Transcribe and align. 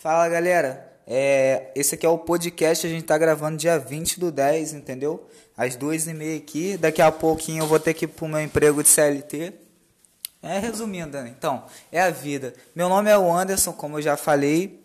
Fala 0.00 0.26
galera, 0.30 0.90
é, 1.06 1.72
esse 1.76 1.94
aqui 1.94 2.06
é 2.06 2.08
o 2.08 2.16
podcast, 2.16 2.86
a 2.86 2.88
gente 2.88 3.04
tá 3.04 3.18
gravando 3.18 3.58
dia 3.58 3.78
20 3.78 4.18
do 4.18 4.32
10, 4.32 4.72
entendeu? 4.72 5.28
Às 5.54 5.76
duas 5.76 6.06
e 6.06 6.14
meia 6.14 6.38
aqui, 6.38 6.78
daqui 6.78 7.02
a 7.02 7.12
pouquinho 7.12 7.64
eu 7.64 7.66
vou 7.66 7.78
ter 7.78 7.92
que 7.92 8.06
ir 8.06 8.08
pro 8.08 8.26
meu 8.26 8.40
emprego 8.40 8.82
de 8.82 8.88
CLT. 8.88 9.52
É, 10.42 10.58
resumindo, 10.58 11.20
né? 11.20 11.30
então, 11.36 11.66
é 11.92 12.00
a 12.00 12.08
vida. 12.08 12.54
Meu 12.74 12.88
nome 12.88 13.10
é 13.10 13.18
o 13.18 13.30
Anderson, 13.30 13.74
como 13.74 13.98
eu 13.98 14.02
já 14.02 14.16
falei, 14.16 14.82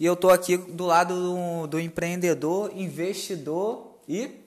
e 0.00 0.06
eu 0.06 0.16
tô 0.16 0.30
aqui 0.30 0.56
do 0.56 0.86
lado 0.86 1.14
do, 1.14 1.66
do 1.66 1.78
empreendedor, 1.78 2.72
investidor 2.74 3.98
e 4.08 4.43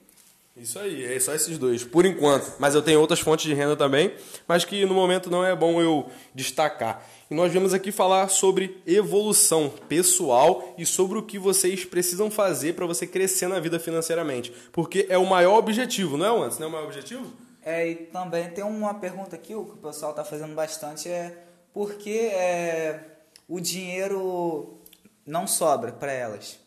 isso 0.60 0.78
aí, 0.78 1.04
é 1.04 1.20
só 1.20 1.34
esses 1.34 1.56
dois, 1.56 1.84
por 1.84 2.04
enquanto. 2.04 2.54
Mas 2.58 2.74
eu 2.74 2.82
tenho 2.82 3.00
outras 3.00 3.20
fontes 3.20 3.46
de 3.46 3.54
renda 3.54 3.76
também, 3.76 4.14
mas 4.46 4.64
que 4.64 4.84
no 4.84 4.94
momento 4.94 5.30
não 5.30 5.44
é 5.44 5.54
bom 5.54 5.80
eu 5.80 6.10
destacar. 6.34 7.06
E 7.30 7.34
nós 7.34 7.52
viemos 7.52 7.74
aqui 7.74 7.92
falar 7.92 8.28
sobre 8.28 8.80
evolução 8.86 9.70
pessoal 9.88 10.74
e 10.76 10.84
sobre 10.84 11.18
o 11.18 11.22
que 11.22 11.38
vocês 11.38 11.84
precisam 11.84 12.30
fazer 12.30 12.74
para 12.74 12.86
você 12.86 13.06
crescer 13.06 13.48
na 13.48 13.60
vida 13.60 13.78
financeiramente. 13.78 14.52
Porque 14.72 15.06
é 15.08 15.18
o 15.18 15.26
maior 15.26 15.58
objetivo, 15.58 16.16
não 16.16 16.42
é, 16.42 16.46
antes? 16.46 16.58
Não 16.58 16.66
é 16.66 16.68
o 16.70 16.72
maior 16.72 16.86
objetivo? 16.86 17.30
É, 17.62 17.88
e 17.88 17.94
também 17.94 18.48
tem 18.50 18.64
uma 18.64 18.94
pergunta 18.94 19.36
aqui, 19.36 19.54
o 19.54 19.64
que 19.64 19.72
o 19.72 19.76
pessoal 19.76 20.12
está 20.12 20.24
fazendo 20.24 20.54
bastante 20.54 21.08
é 21.08 21.36
por 21.72 21.94
que 21.94 22.18
é, 22.18 23.00
o 23.46 23.60
dinheiro 23.60 24.78
não 25.26 25.46
sobra 25.46 25.92
para 25.92 26.10
elas? 26.10 26.58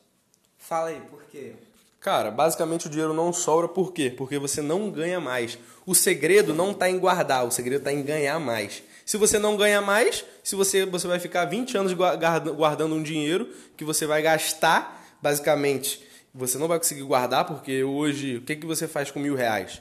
Fala 0.57 0.89
aí, 0.89 1.01
por 1.09 1.23
quê? 1.23 1.55
Cara, 2.01 2.31
basicamente 2.31 2.87
o 2.87 2.89
dinheiro 2.89 3.13
não 3.13 3.31
sobra 3.31 3.67
por 3.67 3.93
quê? 3.93 4.09
Porque 4.09 4.39
você 4.39 4.59
não 4.59 4.89
ganha 4.89 5.19
mais. 5.19 5.59
O 5.85 5.93
segredo 5.93 6.51
não 6.51 6.71
está 6.71 6.89
em 6.89 6.97
guardar, 6.97 7.45
o 7.45 7.51
segredo 7.51 7.77
está 7.77 7.93
em 7.93 8.01
ganhar 8.01 8.39
mais. 8.39 8.81
Se 9.05 9.17
você 9.17 9.37
não 9.37 9.55
ganha 9.55 9.81
mais, 9.81 10.25
se 10.43 10.55
você, 10.55 10.83
você 10.83 11.07
vai 11.07 11.19
ficar 11.19 11.45
20 11.45 11.77
anos 11.77 11.93
guardando 11.93 12.95
um 12.95 13.03
dinheiro 13.03 13.53
que 13.77 13.85
você 13.85 14.07
vai 14.07 14.23
gastar, 14.23 15.15
basicamente, 15.21 16.03
você 16.33 16.57
não 16.57 16.67
vai 16.67 16.79
conseguir 16.79 17.03
guardar, 17.03 17.45
porque 17.45 17.83
hoje, 17.83 18.37
o 18.37 18.41
que, 18.41 18.55
que 18.55 18.65
você 18.65 18.87
faz 18.87 19.11
com 19.11 19.19
mil 19.19 19.35
reais? 19.35 19.79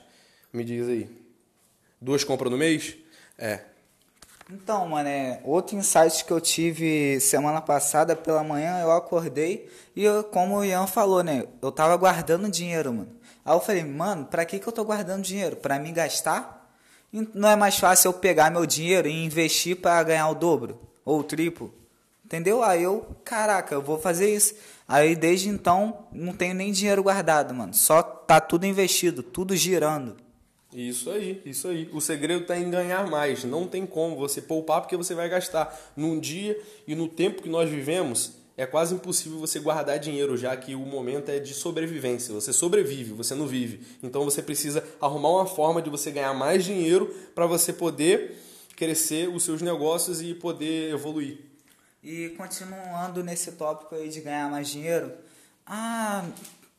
Me 0.52 0.62
diz 0.62 0.88
aí. 0.88 1.08
Duas 1.98 2.22
compras 2.22 2.50
no 2.50 2.58
mês? 2.58 2.96
É. 3.38 3.60
Então, 4.52 4.88
mano, 4.88 5.08
é, 5.08 5.40
outro 5.44 5.76
insight 5.76 6.24
que 6.24 6.32
eu 6.32 6.40
tive 6.40 7.20
semana 7.20 7.60
passada 7.60 8.16
pela 8.16 8.42
manhã, 8.42 8.80
eu 8.80 8.90
acordei 8.90 9.70
e 9.94 10.02
eu, 10.02 10.24
como 10.24 10.56
o 10.56 10.64
Ian 10.64 10.88
falou, 10.88 11.22
né? 11.22 11.44
Eu 11.62 11.70
tava 11.70 11.96
guardando 11.96 12.50
dinheiro, 12.50 12.92
mano. 12.92 13.12
Aí 13.44 13.54
eu 13.54 13.60
falei, 13.60 13.84
mano, 13.84 14.24
pra 14.24 14.44
que, 14.44 14.58
que 14.58 14.66
eu 14.66 14.72
tô 14.72 14.84
guardando 14.84 15.22
dinheiro? 15.22 15.54
Pra 15.54 15.78
mim 15.78 15.92
gastar? 15.92 16.68
Não 17.32 17.48
é 17.48 17.54
mais 17.54 17.78
fácil 17.78 18.08
eu 18.08 18.12
pegar 18.12 18.50
meu 18.50 18.66
dinheiro 18.66 19.06
e 19.06 19.24
investir 19.24 19.76
para 19.76 20.02
ganhar 20.02 20.28
o 20.28 20.34
dobro 20.34 20.80
ou 21.04 21.20
o 21.20 21.24
triplo? 21.24 21.72
Entendeu? 22.24 22.62
Aí 22.62 22.82
eu, 22.82 23.06
caraca, 23.24 23.74
eu 23.74 23.82
vou 23.82 23.98
fazer 23.98 24.34
isso. 24.34 24.54
Aí 24.86 25.14
desde 25.14 25.48
então 25.48 26.06
não 26.12 26.32
tenho 26.32 26.54
nem 26.54 26.72
dinheiro 26.72 27.04
guardado, 27.04 27.54
mano. 27.54 27.72
Só 27.72 28.02
tá 28.02 28.40
tudo 28.40 28.66
investido, 28.66 29.22
tudo 29.22 29.54
girando. 29.54 30.16
Isso 30.72 31.10
aí, 31.10 31.42
isso 31.44 31.66
aí. 31.68 31.88
O 31.92 32.00
segredo 32.00 32.42
está 32.42 32.56
em 32.56 32.70
ganhar 32.70 33.08
mais. 33.08 33.42
Não 33.44 33.66
tem 33.66 33.84
como 33.84 34.16
você 34.16 34.40
poupar 34.40 34.80
porque 34.80 34.96
você 34.96 35.14
vai 35.14 35.28
gastar. 35.28 35.76
Num 35.96 36.20
dia 36.20 36.60
e 36.86 36.94
no 36.94 37.08
tempo 37.08 37.42
que 37.42 37.48
nós 37.48 37.68
vivemos, 37.68 38.34
é 38.56 38.66
quase 38.66 38.94
impossível 38.94 39.38
você 39.38 39.58
guardar 39.58 39.98
dinheiro, 39.98 40.36
já 40.36 40.56
que 40.56 40.74
o 40.74 40.80
momento 40.80 41.30
é 41.30 41.38
de 41.38 41.54
sobrevivência. 41.54 42.32
Você 42.34 42.52
sobrevive, 42.52 43.12
você 43.12 43.34
não 43.34 43.46
vive. 43.46 43.86
Então 44.02 44.24
você 44.24 44.42
precisa 44.42 44.84
arrumar 45.00 45.30
uma 45.30 45.46
forma 45.46 45.80
de 45.82 45.90
você 45.90 46.10
ganhar 46.10 46.34
mais 46.34 46.64
dinheiro 46.64 47.06
para 47.34 47.46
você 47.46 47.72
poder 47.72 48.36
crescer 48.76 49.28
os 49.28 49.44
seus 49.44 49.62
negócios 49.62 50.22
e 50.22 50.34
poder 50.34 50.92
evoluir. 50.92 51.38
E 52.02 52.30
continuando 52.30 53.24
nesse 53.24 53.52
tópico 53.52 53.94
aí 53.94 54.08
de 54.08 54.20
ganhar 54.20 54.50
mais 54.50 54.68
dinheiro, 54.68 55.12
ah, 55.66 56.26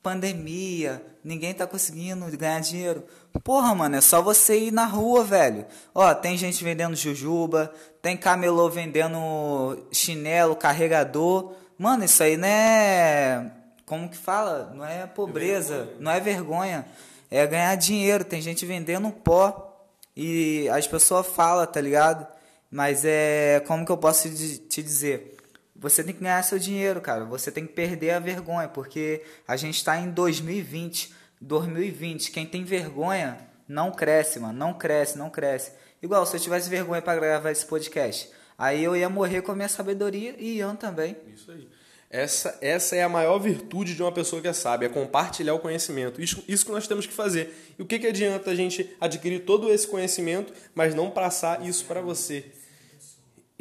pandemia, 0.02 1.03
ninguém 1.23 1.53
tá 1.53 1.67
conseguindo 1.67 2.25
ganhar 2.38 2.59
dinheiro. 2.59 3.03
Porra, 3.43 3.73
mano, 3.73 3.95
é 3.95 4.02
só 4.02 4.21
você 4.21 4.58
ir 4.59 4.71
na 4.71 4.86
rua, 4.86 5.23
velho. 5.23 5.65
Ó, 5.93 6.14
tem 6.14 6.37
gente 6.37 6.64
vendendo 6.64 6.95
jujuba, 6.95 7.71
tem 8.02 8.17
camelô 8.17 8.70
vendendo 8.70 9.87
chinelo, 9.92 10.55
carregador. 10.55 11.53
Mano, 11.77 12.03
isso 12.03 12.21
aí 12.23 12.37
não 12.37 12.48
é. 12.48 13.52
Como 13.86 14.09
que 14.09 14.17
fala? 14.17 14.71
Não 14.76 14.86
é 14.86 15.05
pobreza, 15.05 15.89
é 15.98 16.02
não 16.02 16.11
é 16.11 16.20
vergonha. 16.20 16.86
É 17.30 17.45
ganhar 17.47 17.76
dinheiro. 17.76 18.26
Tem 18.26 18.42
gente 18.42 18.65
vendendo 18.65 19.09
pó. 19.11 19.67
E 20.15 20.67
as 20.70 20.87
pessoas 20.87 21.27
falam, 21.27 21.65
tá 21.65 21.80
ligado? 21.80 22.27
Mas 22.70 23.03
é. 23.05 23.61
Como 23.65 23.86
que 23.86 23.92
eu 23.92 23.97
posso 23.97 24.30
te 24.30 24.83
dizer? 24.83 25.37
Você 25.81 26.03
tem 26.03 26.14
que 26.14 26.21
ganhar 26.21 26.43
seu 26.43 26.59
dinheiro, 26.59 27.02
cara. 27.02 27.25
Você 27.25 27.52
tem 27.52 27.65
que 27.65 27.73
perder 27.73 28.11
a 28.11 28.19
vergonha, 28.19 28.67
porque 28.67 29.23
a 29.47 29.58
gente 29.58 29.77
está 29.77 29.99
em 29.99 30.11
2020. 30.11 31.11
2020, 31.42 32.30
quem 32.30 32.45
tem 32.45 32.64
vergonha 32.64 33.39
não 33.67 33.91
cresce, 33.91 34.39
mano. 34.39 34.53
Não 34.53 34.75
cresce, 34.75 35.17
não 35.17 35.27
cresce. 35.27 35.71
Igual 35.99 36.23
se 36.27 36.37
eu 36.37 36.39
tivesse 36.39 36.70
vergonha 36.70 37.02
para 37.02 37.20
gravar 37.20 37.49
esse 37.49 37.65
podcast, 37.65 38.30
aí 38.55 38.83
eu 38.83 38.95
ia 38.95 39.09
morrer 39.09 39.41
com 39.41 39.52
a 39.52 39.55
minha 39.55 39.67
sabedoria 39.67 40.36
e 40.37 40.58
Ian 40.58 40.75
também. 40.75 41.17
Isso 41.33 41.49
aí. 41.49 41.67
Essa, 42.11 42.59
essa 42.61 42.95
é 42.95 43.02
a 43.02 43.09
maior 43.09 43.39
virtude 43.39 43.95
de 43.95 44.03
uma 44.03 44.11
pessoa 44.11 44.39
que 44.39 44.47
é 44.47 44.53
sábia, 44.53 44.86
é 44.86 44.89
compartilhar 44.89 45.55
o 45.55 45.59
conhecimento. 45.59 46.21
Isso, 46.21 46.43
isso 46.47 46.64
que 46.64 46.71
nós 46.71 46.87
temos 46.87 47.08
que 47.08 47.14
fazer. 47.14 47.73
E 47.80 47.81
o 47.81 47.86
que, 47.87 47.97
que 47.97 48.05
adianta 48.05 48.52
a 48.52 48.55
gente 48.55 48.95
adquirir 48.99 49.45
todo 49.45 49.71
esse 49.73 49.87
conhecimento, 49.87 50.53
mas 50.75 50.93
não 50.93 51.09
passar 51.09 51.65
isso 51.65 51.86
para 51.86 52.02
você? 52.02 52.52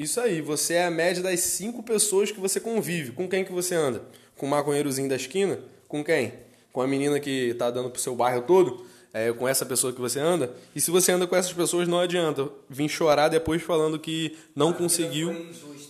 Isso 0.01 0.19
aí, 0.19 0.41
você 0.41 0.75
é 0.77 0.87
a 0.87 0.91
média 0.91 1.23
das 1.23 1.41
cinco 1.41 1.83
pessoas 1.83 2.33
que 2.33 2.41
você 2.41 2.59
convive. 2.59 3.13
Com 3.13 3.29
quem 3.29 3.45
que 3.45 3.53
você 3.53 3.75
anda? 3.75 4.01
Com 4.35 4.47
o 4.47 4.49
maconheirozinho 4.49 5.11
da 5.11 5.17
esquina? 5.17 5.59
Com 5.87 6.03
quem? 6.03 6.33
Com 6.73 6.81
a 6.81 6.89
menina 6.89 7.21
que 7.21 7.51
está 7.51 7.71
dando 7.71 7.91
pro 7.91 8.01
seu 8.01 8.17
bairro 8.17 8.41
todo? 8.41 8.87
É, 9.13 9.31
com 9.31 9.47
essa 9.47 9.67
pessoa 9.67 9.93
que 9.93 10.01
você 10.01 10.19
anda? 10.19 10.55
E 10.75 10.81
se 10.81 10.91
você 10.91 11.13
anda 11.13 11.27
com 11.27 11.37
essas 11.37 11.53
pessoas, 11.53 11.87
não 11.87 12.01
adianta 12.01 12.49
vir 12.67 12.89
chorar 12.89 13.29
depois 13.29 13.61
falando 13.61 13.99
que 13.99 14.39
não 14.57 14.73
conseguiu. 14.73 15.37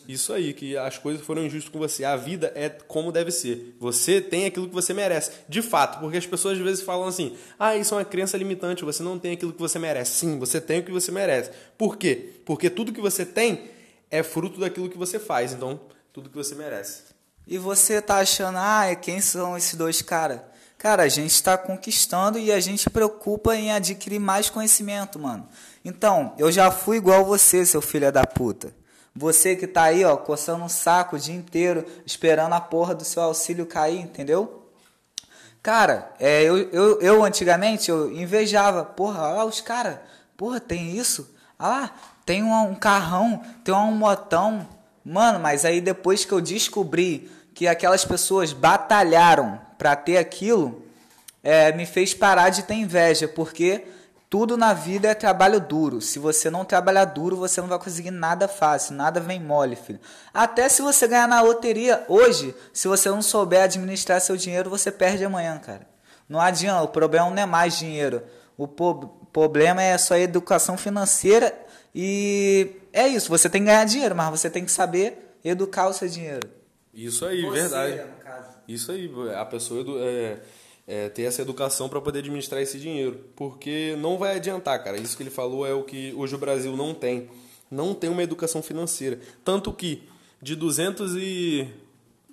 Isso 0.09 0.33
aí, 0.33 0.55
que 0.55 0.77
as 0.77 0.99
coisas 0.99 1.25
foram 1.25 1.47
injustas 1.47 1.71
com 1.71 1.79
você. 1.79 2.03
A 2.03 2.17
vida 2.17 2.51
é 2.57 2.69
como 2.69 3.13
deve 3.13 3.31
ser. 3.31 3.77
Você 3.79 4.21
tem 4.21 4.45
aquilo 4.45 4.67
que 4.67 4.75
você 4.75 4.93
merece. 4.93 5.31
De 5.49 5.63
fato, 5.63 6.01
porque 6.01 6.17
as 6.17 6.27
pessoas 6.27 6.59
às 6.59 6.65
vezes 6.65 6.83
falam 6.83 7.07
assim: 7.07 7.37
ah, 7.57 7.77
isso 7.77 7.95
é 7.95 7.99
uma 7.99 8.05
crença 8.05 8.37
limitante, 8.37 8.85
você 8.85 9.05
não 9.05 9.21
tem 9.21 9.35
aquilo 9.35 9.53
que 9.53 9.61
você 9.61 9.79
merece. 9.79 10.15
Sim, 10.15 10.37
você 10.37 10.61
tem 10.61 10.81
o 10.81 10.83
que 10.83 10.91
você 10.91 11.13
merece. 11.13 11.53
Por 11.79 11.97
quê? 11.97 12.31
Porque 12.45 12.69
tudo 12.69 12.93
que 12.93 13.01
você 13.01 13.25
tem 13.25 13.79
é 14.11 14.23
fruto 14.23 14.61
daquilo 14.61 14.89
que 14.91 14.99
você 14.99 15.19
faz, 15.19 15.53
então 15.53 15.81
tudo 16.13 16.29
que 16.29 16.37
você 16.37 16.55
merece. 16.55 17.03
E 17.47 17.59
você 17.59 18.01
tá 18.01 18.19
achando, 18.19 18.59
ah, 18.59 18.95
quem 18.95 19.21
são 19.21 19.57
esses 19.57 19.75
dois 19.75 20.03
caras? 20.03 20.41
Cara, 20.79 21.03
a 21.03 21.09
gente 21.09 21.33
está 21.33 21.59
conquistando 21.59 22.39
e 22.39 22.51
a 22.51 22.59
gente 22.59 22.89
preocupa 22.89 23.55
em 23.55 23.71
adquirir 23.71 24.19
mais 24.19 24.49
conhecimento, 24.49 25.19
mano. 25.19 25.47
Então, 25.85 26.35
eu 26.39 26.51
já 26.51 26.71
fui 26.71 26.97
igual 26.97 27.25
você, 27.25 27.67
seu 27.67 27.83
filho 27.83 28.11
da 28.11 28.27
puta. 28.27 28.75
Você 29.15 29.57
que 29.57 29.67
tá 29.67 29.83
aí, 29.83 30.05
ó, 30.05 30.17
coçando 30.17 30.65
um 30.65 30.69
saco 30.69 31.17
o 31.17 31.19
dia 31.19 31.35
inteiro, 31.35 31.85
esperando 32.07 32.55
a 32.55 32.61
porra 32.61 32.95
do 32.95 33.05
seu 33.05 33.23
auxílio 33.23 33.67
cair, 33.67 34.01
entendeu? 34.01 34.71
Cara, 35.63 36.15
é, 36.19 36.43
eu, 36.43 36.57
eu, 36.71 37.01
eu 37.01 37.25
antigamente 37.25 37.91
eu 37.91 38.11
invejava, 38.11 38.85
porra, 38.85 39.35
olha 39.35 39.45
os 39.45 39.61
caras, 39.61 39.99
porra, 40.37 40.59
tem 40.61 40.97
isso? 40.97 41.35
Ah, 41.59 41.91
tem 42.25 42.43
um, 42.43 42.75
carrão, 42.75 43.43
tem 43.65 43.75
um 43.75 43.93
motão. 43.93 44.67
Mano, 45.05 45.41
mas 45.41 45.65
aí 45.65 45.81
depois 45.81 46.25
que 46.25 46.33
eu 46.33 46.41
descobri 46.41 47.31
que 47.55 47.67
aquelas 47.67 48.05
pessoas 48.05 48.53
batalharam 48.53 49.61
para 49.77 49.97
ter 49.97 50.19
aquilo, 50.19 50.83
é, 51.43 51.73
me 51.73 51.87
fez 51.87 52.15
parar 52.15 52.51
de 52.51 52.63
ter 52.63 52.75
inveja, 52.75 53.27
porque 53.27 53.87
tudo 54.29 54.57
na 54.57 54.73
vida 54.73 55.09
é 55.09 55.15
trabalho 55.15 55.59
duro. 55.61 56.01
Se 56.01 56.19
você 56.19 56.49
não 56.49 56.65
trabalhar 56.65 57.05
duro, 57.07 57.37
você 57.37 57.61
não 57.61 57.69
vai 57.69 57.79
conseguir 57.79 58.13
nada 58.13 58.47
fácil, 58.47 58.95
nada 58.95 59.19
vem 59.19 59.41
mole, 59.41 59.75
filho. 59.75 59.99
Até 60.33 60.69
se 60.69 60.83
você 60.83 61.09
ganhar 61.09 61.27
na 61.27 61.41
loteria 61.41 62.05
hoje, 62.07 62.55
se 62.73 62.87
você 62.87 63.09
não 63.11 63.23
souber 63.23 63.65
administrar 63.65 64.21
seu 64.21 64.37
dinheiro, 64.37 64.71
você 64.71 64.93
perde 64.93 65.25
amanhã, 65.25 65.59
cara. 65.59 65.89
Não 66.29 66.41
adianta, 66.41 66.85
o 66.85 66.89
problema 66.89 67.29
não 67.29 67.43
é 67.43 67.47
mais 67.47 67.77
dinheiro. 67.77 68.23
O 68.57 68.69
problema 68.69 69.83
é 69.83 69.99
só 69.99 70.15
educação 70.17 70.77
financeira 70.77 71.53
e 71.95 72.71
é 72.93 73.09
isso, 73.09 73.29
você 73.29 73.49
tem 73.49 73.63
que 73.63 73.67
ganhar 73.67 73.85
dinheiro, 73.85 74.15
mas 74.15 74.31
você 74.31 74.51
tem 74.51 74.65
que 74.65 74.71
saber 74.71 75.37
educar 75.45 75.89
o 75.89 75.93
seu 75.93 76.09
dinheiro. 76.09 76.49
Isso 76.93 77.25
aí, 77.25 77.43
você, 77.43 77.61
verdade. 77.61 78.03
Isso 78.67 78.93
aí, 78.93 79.11
a 79.35 79.45
pessoa 79.45 79.85
é, 80.01 80.41
é, 80.87 81.09
ter 81.09 81.23
essa 81.23 81.43
educação 81.43 81.89
para 81.89 82.01
poder 82.01 82.19
administrar 82.19 82.61
esse 82.61 82.79
dinheiro. 82.79 83.25
Porque 83.37 83.97
não 83.99 84.19
vai 84.19 84.37
adiantar, 84.37 84.83
cara. 84.83 84.99
Isso 84.99 85.17
que 85.17 85.23
ele 85.23 85.31
falou 85.31 85.67
é 85.67 85.73
o 85.73 85.85
que 85.85 86.13
hoje 86.17 86.35
o 86.35 86.39
Brasil 86.39 86.77
não 86.77 86.95
tem. 86.95 87.29
Não 87.71 87.95
tem 87.95 88.11
uma 88.11 88.23
educação 88.23 88.63
financeira. 88.63 89.21
Tanto 89.45 89.73
que 89.73 90.09
de 90.43 90.57
200 90.57 91.15
e 91.17 91.69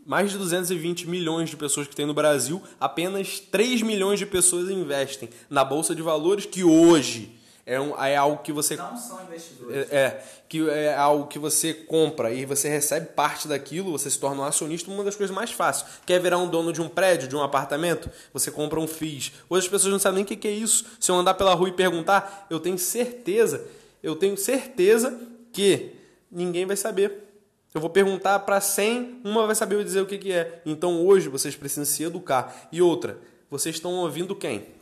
mais 0.05 0.31
de 0.31 0.37
220 0.37 1.07
milhões 1.07 1.49
de 1.49 1.57
pessoas 1.57 1.85
que 1.85 1.95
tem 1.95 2.05
no 2.05 2.13
Brasil, 2.13 2.61
apenas 2.79 3.39
3 3.39 3.81
milhões 3.81 4.17
de 4.17 4.25
pessoas 4.25 4.69
investem 4.69 5.29
na 5.49 5.65
bolsa 5.65 5.93
de 5.93 6.01
valores 6.01 6.45
que 6.45 6.63
hoje 6.63 7.36
É, 7.69 7.81
um, 7.81 8.01
é 8.01 8.15
algo 8.15 8.41
que 8.41 8.53
você. 8.53 8.77
Não 8.77 8.95
são 8.95 9.21
investidores. 9.23 9.91
É, 9.91 9.97
é, 9.97 10.23
que 10.47 10.69
é 10.69 10.95
algo 10.95 11.27
que 11.27 11.37
você 11.37 11.73
compra 11.73 12.31
e 12.31 12.45
você 12.45 12.69
recebe 12.69 13.07
parte 13.07 13.45
daquilo, 13.45 13.91
você 13.91 14.09
se 14.09 14.17
torna 14.17 14.41
um 14.41 14.45
acionista, 14.45 14.89
uma 14.89 15.03
das 15.03 15.17
coisas 15.17 15.35
mais 15.35 15.51
fáceis. 15.51 15.85
Quer 16.05 16.21
virar 16.21 16.37
um 16.37 16.47
dono 16.47 16.71
de 16.71 16.81
um 16.81 16.87
prédio, 16.87 17.27
de 17.27 17.35
um 17.35 17.43
apartamento? 17.43 18.09
Você 18.31 18.49
compra 18.49 18.79
um 18.79 18.87
FIIs. 18.87 19.33
Hoje 19.49 19.65
as 19.65 19.69
pessoas 19.69 19.91
não 19.91 19.99
sabem 19.99 20.23
nem 20.23 20.23
o 20.23 20.39
que 20.39 20.47
é 20.47 20.51
isso. 20.51 20.85
Se 20.97 21.11
eu 21.11 21.15
andar 21.15 21.33
pela 21.33 21.53
rua 21.53 21.67
e 21.67 21.73
perguntar, 21.73 22.47
eu 22.49 22.57
tenho 22.57 22.77
certeza, 22.77 23.67
eu 24.01 24.15
tenho 24.15 24.37
certeza 24.37 25.19
que 25.51 25.93
ninguém 26.31 26.65
vai 26.65 26.77
saber. 26.77 27.27
Eu 27.73 27.81
vou 27.81 27.89
perguntar 27.89 28.39
para 28.39 28.61
100, 28.61 29.19
uma 29.25 29.45
vai 29.45 29.55
saber 29.55 29.83
dizer 29.83 29.99
o 29.99 30.05
que, 30.05 30.17
que 30.17 30.31
é. 30.31 30.61
Então 30.65 31.05
hoje 31.05 31.27
vocês 31.27 31.53
precisam 31.53 31.83
se 31.83 32.01
educar. 32.01 32.69
E 32.71 32.81
outra, 32.81 33.17
vocês 33.49 33.75
estão 33.75 33.93
ouvindo 33.95 34.33
quem? 34.33 34.76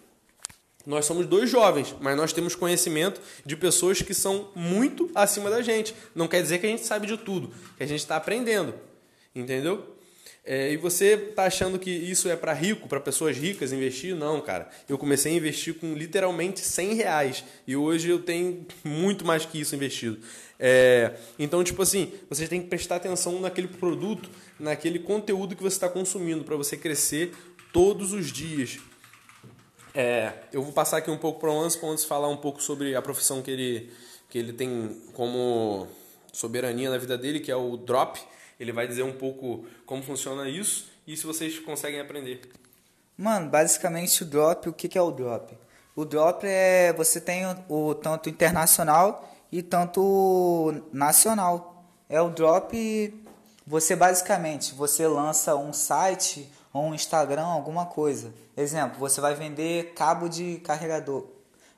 Nós 0.85 1.05
somos 1.05 1.25
dois 1.25 1.49
jovens, 1.49 1.95
mas 1.99 2.15
nós 2.15 2.31
temos 2.31 2.55
conhecimento 2.55 3.19
de 3.45 3.55
pessoas 3.55 4.01
que 4.01 4.13
são 4.13 4.49
muito 4.55 5.09
acima 5.15 5.49
da 5.49 5.61
gente. 5.61 5.95
Não 6.13 6.27
quer 6.27 6.41
dizer 6.41 6.59
que 6.59 6.67
a 6.67 6.69
gente 6.69 6.85
sabe 6.85 7.07
de 7.07 7.17
tudo, 7.17 7.51
que 7.77 7.83
a 7.83 7.87
gente 7.87 7.99
está 7.99 8.15
aprendendo. 8.15 8.73
Entendeu? 9.33 9.95
É, 10.47 10.71
e 10.71 10.77
você 10.77 11.13
está 11.15 11.45
achando 11.45 11.79
que 11.79 11.89
isso 11.89 12.29
é 12.29 12.35
para 12.35 12.53
rico, 12.53 12.87
para 12.87 12.99
pessoas 12.99 13.35
ricas 13.35 13.73
investir? 13.73 14.15
Não, 14.15 14.39
cara. 14.39 14.69
Eu 14.87 14.95
comecei 14.95 15.33
a 15.33 15.35
investir 15.35 15.73
com 15.73 15.95
literalmente 15.95 16.59
100 16.59 16.93
reais 16.93 17.43
e 17.65 17.75
hoje 17.75 18.09
eu 18.09 18.19
tenho 18.19 18.63
muito 18.83 19.25
mais 19.25 19.43
que 19.43 19.59
isso 19.59 19.73
investido. 19.75 20.19
É, 20.59 21.15
então, 21.39 21.63
tipo 21.63 21.81
assim, 21.81 22.13
você 22.29 22.47
tem 22.47 22.61
que 22.61 22.67
prestar 22.67 22.97
atenção 22.97 23.41
naquele 23.41 23.67
produto, 23.67 24.29
naquele 24.59 24.99
conteúdo 24.99 25.55
que 25.55 25.63
você 25.63 25.77
está 25.77 25.89
consumindo 25.89 26.43
para 26.43 26.55
você 26.55 26.77
crescer 26.77 27.33
todos 27.73 28.13
os 28.13 28.31
dias. 28.31 28.77
É, 29.95 30.33
eu 30.51 30.61
vou 30.61 30.73
passar 30.73 30.97
aqui 30.97 31.09
um 31.09 31.17
pouco 31.17 31.39
para 31.39 31.49
o 31.49 31.69
para 31.79 31.89
o 31.89 31.97
falar 31.99 32.27
um 32.27 32.35
pouco 32.35 32.61
sobre 32.61 32.93
a 32.97 33.01
profissão 33.01 33.41
que 33.41 33.49
ele, 33.49 33.93
que 34.29 34.37
ele 34.37 34.51
tem 34.51 35.01
como 35.13 35.87
soberania 36.33 36.89
na 36.89 36.97
vida 36.97 37.17
dele, 37.17 37.39
que 37.39 37.49
é 37.49 37.55
o 37.55 37.77
drop. 37.77 38.19
Ele 38.59 38.73
vai 38.73 38.85
dizer 38.87 39.03
um 39.03 39.13
pouco 39.13 39.65
como 39.85 40.03
funciona 40.03 40.49
isso 40.49 40.91
e 41.07 41.15
se 41.15 41.25
vocês 41.25 41.59
conseguem 41.59 42.01
aprender. 42.01 42.41
Mano, 43.17 43.49
basicamente 43.49 44.23
o 44.23 44.25
drop, 44.25 44.67
o 44.67 44.73
que, 44.73 44.89
que 44.89 44.97
é 44.97 45.01
o 45.01 45.11
drop? 45.11 45.57
O 45.95 46.03
drop 46.03 46.45
é 46.45 46.91
você 46.91 47.21
tem 47.21 47.45
o, 47.45 47.89
o 47.89 47.95
tanto 47.95 48.27
internacional 48.27 49.33
e 49.49 49.61
tanto 49.61 50.83
nacional. 50.91 51.85
É 52.09 52.21
o 52.21 52.29
drop, 52.29 53.23
você 53.65 53.95
basicamente 53.95 54.75
você 54.75 55.07
lança 55.07 55.55
um 55.55 55.71
site 55.71 56.51
ou 56.75 56.87
um 56.87 56.93
Instagram, 56.93 57.45
alguma 57.45 57.85
coisa. 57.85 58.33
Exemplo, 58.57 58.99
você 58.99 59.21
vai 59.21 59.33
vender 59.33 59.93
cabo 59.93 60.27
de 60.27 60.57
carregador, 60.57 61.25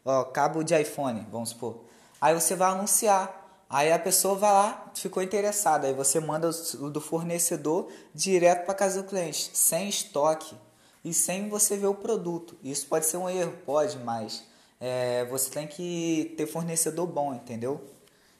ó, 0.03 0.23
cabo 0.23 0.63
de 0.63 0.79
iPhone, 0.79 1.25
vamos 1.31 1.49
supor. 1.49 1.83
Aí 2.19 2.33
você 2.33 2.55
vai 2.55 2.71
anunciar. 2.71 3.45
Aí 3.69 3.91
a 3.91 3.99
pessoa 3.99 4.33
vai 4.35 4.51
lá, 4.51 4.91
ficou 4.95 5.21
interessada, 5.21 5.87
aí 5.87 5.93
você 5.93 6.21
manda 6.21 6.49
do 6.49 7.01
fornecedor 7.01 7.91
direto 8.15 8.65
para 8.65 8.73
casa 8.73 9.03
do 9.03 9.09
cliente, 9.09 9.51
sem 9.53 9.89
estoque 9.89 10.55
e 11.03 11.13
sem 11.13 11.49
você 11.49 11.75
ver 11.75 11.87
o 11.87 11.93
produto. 11.93 12.57
Isso 12.63 12.87
pode 12.87 13.05
ser 13.05 13.17
um 13.17 13.29
erro, 13.29 13.53
pode, 13.65 13.97
mas 13.97 14.45
é, 14.79 15.25
você 15.25 15.49
tem 15.49 15.67
que 15.67 16.33
ter 16.37 16.47
fornecedor 16.47 17.05
bom, 17.05 17.33
entendeu? 17.33 17.83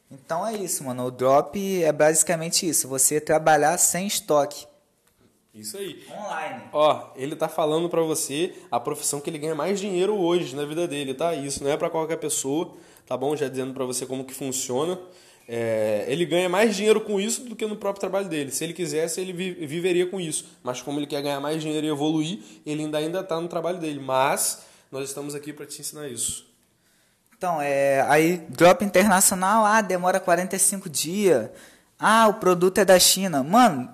Então 0.09 0.47
é 0.47 0.53
isso, 0.53 0.85
mano. 0.85 1.07
O 1.07 1.11
drop 1.11 1.83
é 1.83 1.91
basicamente 1.91 2.67
isso, 2.67 2.87
você 2.87 3.19
trabalhar 3.19 3.77
sem 3.77 4.07
estoque. 4.07 4.65
Isso 5.57 5.75
aí. 5.75 6.05
Online. 6.11 6.63
Ó, 6.71 7.09
ele 7.15 7.35
tá 7.35 7.49
falando 7.49 7.89
para 7.89 8.01
você 8.01 8.53
a 8.71 8.79
profissão 8.79 9.19
que 9.19 9.29
ele 9.29 9.39
ganha 9.39 9.55
mais 9.55 9.79
dinheiro 9.79 10.15
hoje 10.15 10.55
na 10.55 10.65
vida 10.65 10.87
dele, 10.87 11.15
tá? 11.15 11.33
Isso 11.33 11.63
não 11.63 11.71
é 11.71 11.75
para 11.75 11.89
qualquer 11.89 12.17
pessoa, 12.17 12.75
tá 13.07 13.17
bom? 13.17 13.35
Já 13.35 13.47
dizendo 13.47 13.73
para 13.73 13.83
você 13.83 14.05
como 14.05 14.23
que 14.23 14.35
funciona. 14.35 14.99
É, 15.49 16.05
ele 16.09 16.25
ganha 16.25 16.47
mais 16.47 16.75
dinheiro 16.75 17.01
com 17.01 17.19
isso 17.19 17.45
do 17.45 17.55
que 17.55 17.65
no 17.65 17.75
próprio 17.75 18.01
trabalho 18.01 18.27
dele. 18.27 18.51
Se 18.51 18.63
ele 18.63 18.73
quisesse, 18.73 19.19
ele 19.19 19.33
viveria 19.33 20.05
com 20.05 20.19
isso. 20.19 20.45
Mas 20.61 20.81
como 20.81 20.99
ele 20.99 21.07
quer 21.07 21.23
ganhar 21.23 21.39
mais 21.39 21.61
dinheiro 21.61 21.87
e 21.87 21.89
evoluir, 21.89 22.39
ele 22.65 22.83
ainda 22.83 22.97
ainda 22.99 23.23
tá 23.23 23.41
no 23.41 23.47
trabalho 23.47 23.79
dele. 23.79 23.99
Mas 23.99 24.63
nós 24.91 25.09
estamos 25.09 25.33
aqui 25.33 25.51
para 25.51 25.65
te 25.65 25.81
ensinar 25.81 26.07
isso. 26.07 26.45
Então, 27.35 27.61
é, 27.61 28.01
aí 28.09 28.37
drop 28.49 28.83
internacional, 28.83 29.65
ah, 29.65 29.81
demora 29.81 30.19
45 30.19 30.89
dias. 30.89 31.49
Ah, 31.97 32.27
o 32.27 32.35
produto 32.35 32.79
é 32.79 32.85
da 32.85 32.99
China. 32.99 33.41
Mano, 33.43 33.89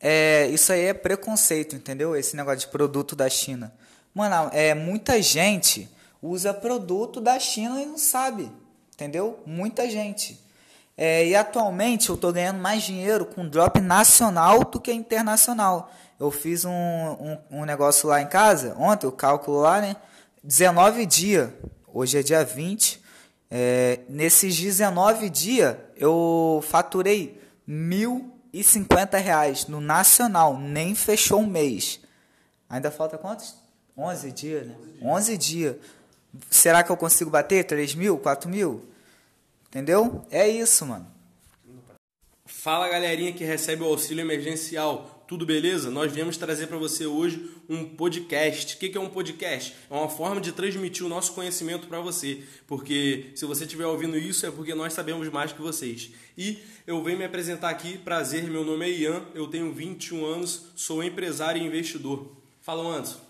é, 0.00 0.46
isso 0.48 0.72
aí 0.72 0.86
é 0.86 0.94
preconceito, 0.94 1.74
entendeu? 1.74 2.14
Esse 2.14 2.36
negócio 2.36 2.60
de 2.60 2.68
produto 2.68 3.16
da 3.16 3.28
China. 3.28 3.72
Mano, 4.14 4.50
é, 4.52 4.74
muita 4.74 5.20
gente 5.20 5.88
usa 6.22 6.54
produto 6.54 7.20
da 7.20 7.38
China 7.38 7.80
e 7.80 7.86
não 7.86 7.98
sabe, 7.98 8.50
entendeu? 8.94 9.40
Muita 9.46 9.88
gente. 9.88 10.40
É, 10.96 11.26
e 11.26 11.36
atualmente 11.36 12.08
eu 12.08 12.16
estou 12.16 12.32
ganhando 12.32 12.58
mais 12.58 12.82
dinheiro 12.82 13.24
com 13.24 13.48
drop 13.48 13.80
nacional 13.80 14.64
do 14.64 14.80
que 14.80 14.92
internacional. 14.92 15.92
Eu 16.18 16.30
fiz 16.30 16.64
um, 16.64 16.72
um, 16.72 17.38
um, 17.50 17.64
negócio 17.64 18.08
lá 18.08 18.20
em 18.20 18.26
casa, 18.26 18.74
ontem, 18.76 19.06
o 19.06 19.12
cálculo 19.12 19.60
lá, 19.60 19.80
né? 19.80 19.94
19 20.42 21.06
dias, 21.06 21.50
hoje 21.86 22.18
é 22.18 22.22
dia 22.22 22.44
20. 22.44 23.00
É, 23.50 24.00
nesses 24.08 24.58
19 24.58 25.30
dias 25.30 25.76
eu 25.96 26.62
faturei 26.68 27.40
mil 27.66 28.37
e 28.52 28.62
50 28.62 29.18
reais 29.18 29.66
no 29.66 29.80
nacional, 29.80 30.58
nem 30.58 30.94
fechou 30.94 31.40
um 31.40 31.46
mês. 31.46 32.00
Ainda 32.68 32.90
falta 32.90 33.18
quantos? 33.18 33.56
11 33.96 34.32
dias, 34.32 34.66
né? 34.66 34.76
11 35.02 35.36
dias. 35.38 35.76
Será 36.50 36.82
que 36.82 36.90
eu 36.90 36.96
consigo 36.96 37.30
bater 37.30 37.64
3 37.64 37.94
mil, 37.94 38.18
4 38.18 38.48
mil? 38.48 38.84
Entendeu? 39.68 40.24
É 40.30 40.46
isso, 40.48 40.86
mano. 40.86 41.06
Fala 42.46 42.88
galerinha 42.88 43.32
que 43.32 43.44
recebe 43.44 43.82
o 43.82 43.86
auxílio 43.86 44.22
emergencial. 44.22 45.17
Tudo 45.28 45.44
beleza? 45.44 45.90
Nós 45.90 46.10
viemos 46.10 46.38
trazer 46.38 46.68
para 46.68 46.78
você 46.78 47.04
hoje 47.04 47.54
um 47.68 47.84
podcast. 47.84 48.74
O 48.74 48.78
que 48.78 48.96
é 48.96 48.98
um 48.98 49.10
podcast? 49.10 49.76
É 49.90 49.94
uma 49.94 50.08
forma 50.08 50.40
de 50.40 50.52
transmitir 50.52 51.04
o 51.04 51.08
nosso 51.08 51.34
conhecimento 51.34 51.86
para 51.86 52.00
você. 52.00 52.42
Porque 52.66 53.30
se 53.34 53.44
você 53.44 53.64
estiver 53.64 53.84
ouvindo 53.84 54.16
isso 54.16 54.46
é 54.46 54.50
porque 54.50 54.74
nós 54.74 54.94
sabemos 54.94 55.28
mais 55.28 55.52
que 55.52 55.60
vocês. 55.60 56.12
E 56.34 56.64
eu 56.86 57.04
venho 57.04 57.18
me 57.18 57.26
apresentar 57.26 57.68
aqui. 57.68 57.98
Prazer, 57.98 58.44
meu 58.44 58.64
nome 58.64 58.86
é 58.86 58.90
Ian, 58.90 59.22
eu 59.34 59.46
tenho 59.48 59.70
21 59.70 60.24
anos, 60.24 60.68
sou 60.74 61.04
empresário 61.04 61.60
e 61.60 61.66
investidor. 61.66 62.34
Fala, 62.62 62.82
Anderson. 62.88 63.20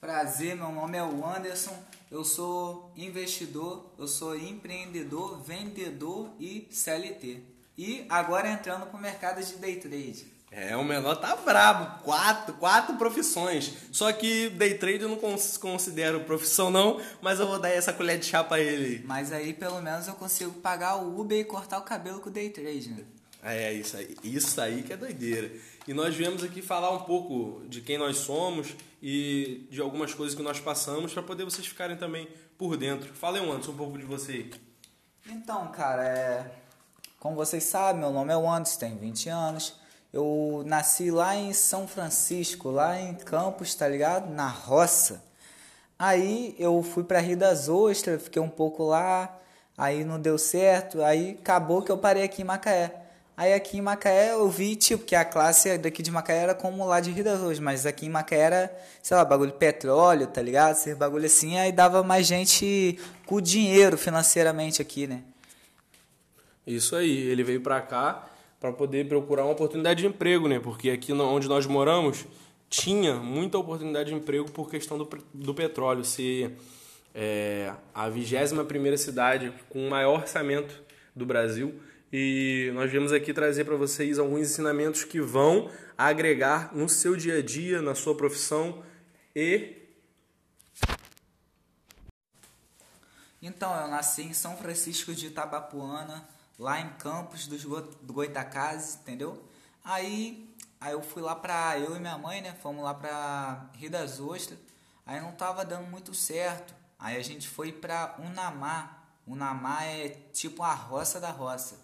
Prazer, 0.00 0.56
meu 0.56 0.72
nome 0.72 0.96
é 0.96 1.04
o 1.04 1.26
Anderson, 1.26 1.76
eu 2.10 2.24
sou 2.24 2.90
investidor, 2.96 3.92
eu 3.98 4.08
sou 4.08 4.34
empreendedor, 4.34 5.42
vendedor 5.42 6.30
e 6.40 6.66
CLT. 6.70 7.42
E 7.76 8.06
agora 8.08 8.50
entrando 8.50 8.86
para 8.86 8.98
o 8.98 9.02
mercado 9.02 9.44
de 9.44 9.56
day 9.56 9.76
trade. 9.76 10.37
É, 10.50 10.76
o 10.76 10.84
menor 10.84 11.16
tá 11.16 11.36
brabo. 11.36 12.02
Quatro, 12.02 12.54
quatro 12.54 12.96
profissões. 12.96 13.72
Só 13.92 14.10
que 14.12 14.48
day 14.50 14.74
trade 14.74 15.02
eu 15.02 15.08
não 15.08 15.18
considero 15.60 16.20
profissão, 16.20 16.70
não, 16.70 17.00
mas 17.20 17.38
eu 17.38 17.46
vou 17.46 17.58
dar 17.58 17.68
essa 17.68 17.92
colher 17.92 18.18
de 18.18 18.26
chá 18.26 18.42
pra 18.42 18.58
ele. 18.58 19.04
Mas 19.04 19.32
aí 19.32 19.52
pelo 19.52 19.80
menos 19.80 20.08
eu 20.08 20.14
consigo 20.14 20.52
pagar 20.60 20.96
o 20.96 21.20
Uber 21.20 21.38
e 21.38 21.44
cortar 21.44 21.78
o 21.78 21.82
cabelo 21.82 22.20
com 22.20 22.28
o 22.28 22.32
day 22.32 22.50
trade, 22.50 22.88
né? 22.90 23.04
É, 23.42 23.72
isso 23.72 23.96
aí. 23.96 24.16
Isso 24.24 24.60
aí 24.60 24.82
que 24.82 24.92
é 24.92 24.96
doideira. 24.96 25.50
E 25.86 25.94
nós 25.94 26.14
viemos 26.14 26.42
aqui 26.42 26.60
falar 26.60 26.90
um 26.90 27.00
pouco 27.00 27.62
de 27.68 27.80
quem 27.80 27.96
nós 27.96 28.16
somos 28.16 28.74
e 29.02 29.66
de 29.70 29.80
algumas 29.80 30.12
coisas 30.12 30.34
que 30.34 30.42
nós 30.42 30.58
passamos 30.58 31.12
para 31.12 31.22
poder 31.22 31.44
vocês 31.44 31.66
ficarem 31.66 31.96
também 31.96 32.28
por 32.56 32.76
dentro. 32.76 33.14
Fala 33.14 33.38
aí, 33.38 33.48
Anderson, 33.48 33.72
um 33.72 33.76
pouco 33.76 33.96
de 33.96 34.04
você. 34.04 34.50
Então, 35.26 35.68
cara, 35.68 36.04
é... 36.04 36.50
como 37.20 37.36
vocês 37.36 37.64
sabem, 37.64 38.00
meu 38.00 38.12
nome 38.12 38.32
é 38.32 38.36
Anderson, 38.36 38.80
tenho 38.80 38.98
20 38.98 39.28
anos. 39.28 39.74
Eu 40.12 40.62
nasci 40.64 41.10
lá 41.10 41.36
em 41.36 41.52
São 41.52 41.86
Francisco, 41.86 42.70
lá 42.70 42.98
em 42.98 43.14
Campos, 43.14 43.74
tá 43.74 43.86
ligado? 43.86 44.32
Na 44.32 44.48
roça. 44.48 45.22
Aí 45.98 46.54
eu 46.58 46.82
fui 46.82 47.04
para 47.04 47.20
Rio 47.20 47.36
das 47.36 47.68
Ostras, 47.68 48.22
fiquei 48.22 48.40
um 48.40 48.48
pouco 48.48 48.84
lá, 48.84 49.38
aí 49.76 50.04
não 50.04 50.18
deu 50.18 50.38
certo, 50.38 51.02
aí 51.02 51.36
acabou 51.40 51.82
que 51.82 51.92
eu 51.92 51.98
parei 51.98 52.22
aqui 52.22 52.40
em 52.42 52.44
Macaé. 52.44 52.94
Aí 53.36 53.52
aqui 53.52 53.78
em 53.78 53.82
Macaé 53.82 54.32
eu 54.32 54.48
vi, 54.48 54.76
tipo, 54.76 55.04
que 55.04 55.14
a 55.14 55.24
classe 55.24 55.76
daqui 55.76 56.02
de 56.02 56.10
Macaé 56.10 56.38
era 56.38 56.54
como 56.54 56.86
lá 56.86 57.00
de 57.00 57.10
Rio 57.10 57.24
das 57.24 57.38
Ostras, 57.40 57.58
mas 57.58 57.84
aqui 57.84 58.06
em 58.06 58.10
Macaé 58.10 58.38
era, 58.38 58.78
sei 59.02 59.16
lá, 59.16 59.24
bagulho 59.24 59.52
de 59.52 59.58
petróleo, 59.58 60.26
tá 60.26 60.40
ligado? 60.40 60.74
Ser 60.76 60.94
bagulho 60.94 61.26
assim, 61.26 61.58
aí 61.58 61.70
dava 61.70 62.02
mais 62.02 62.26
gente 62.26 62.98
com 63.26 63.40
dinheiro 63.40 63.98
financeiramente 63.98 64.80
aqui, 64.80 65.06
né? 65.06 65.22
Isso 66.66 66.96
aí, 66.96 67.10
ele 67.10 67.44
veio 67.44 67.60
pra 67.60 67.80
cá 67.80 68.28
para 68.60 68.72
poder 68.72 69.06
procurar 69.08 69.44
uma 69.44 69.52
oportunidade 69.52 70.00
de 70.00 70.06
emprego, 70.06 70.48
né? 70.48 70.58
Porque 70.58 70.90
aqui 70.90 71.12
onde 71.12 71.48
nós 71.48 71.66
moramos 71.66 72.26
tinha 72.68 73.14
muita 73.14 73.56
oportunidade 73.56 74.10
de 74.10 74.14
emprego 74.14 74.50
por 74.50 74.70
questão 74.70 74.98
do, 74.98 75.08
do 75.32 75.54
petróleo 75.54 76.04
ser 76.04 76.56
é, 77.14 77.72
a 77.94 78.08
21 78.08 78.64
primeira 78.66 78.96
cidade 78.96 79.52
com 79.68 79.86
o 79.86 79.90
maior 79.90 80.20
orçamento 80.20 80.82
do 81.16 81.24
Brasil 81.24 81.80
e 82.12 82.70
nós 82.74 82.90
viemos 82.90 83.12
aqui 83.12 83.32
trazer 83.32 83.64
para 83.64 83.76
vocês 83.76 84.18
alguns 84.18 84.40
ensinamentos 84.40 85.04
que 85.04 85.20
vão 85.20 85.70
agregar 85.96 86.74
no 86.74 86.88
seu 86.88 87.16
dia 87.16 87.38
a 87.38 87.42
dia, 87.42 87.80
na 87.82 87.94
sua 87.94 88.14
profissão 88.14 88.82
e 89.34 89.76
Então, 93.40 93.72
eu 93.80 93.86
nasci 93.86 94.22
em 94.22 94.34
São 94.34 94.56
Francisco 94.56 95.14
de 95.14 95.28
Itabapuana, 95.28 96.28
lá 96.58 96.80
em 96.80 96.88
Campos 96.94 97.46
dos 97.46 97.62
do 97.62 98.12
Goitacazes, 98.12 98.96
entendeu? 98.96 99.42
Aí, 99.84 100.52
aí 100.80 100.92
eu 100.92 101.02
fui 101.02 101.22
lá 101.22 101.36
pra. 101.36 101.78
Eu 101.78 101.96
e 101.96 102.00
minha 102.00 102.18
mãe, 102.18 102.42
né? 102.42 102.54
Fomos 102.62 102.82
lá 102.82 102.92
pra 102.92 103.70
Rio 103.74 103.90
das 103.90 104.18
Ostras. 104.20 104.58
Aí 105.06 105.20
não 105.20 105.32
tava 105.32 105.64
dando 105.64 105.86
muito 105.86 106.12
certo. 106.14 106.74
Aí 106.98 107.16
a 107.16 107.22
gente 107.22 107.48
foi 107.48 107.72
pra 107.72 108.16
Unamá. 108.18 108.98
Unamá 109.26 109.84
é 109.84 110.08
tipo 110.32 110.62
a 110.62 110.74
roça 110.74 111.20
da 111.20 111.30
roça. 111.30 111.78